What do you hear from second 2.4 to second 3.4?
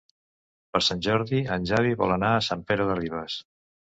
Sant Pere de Ribes.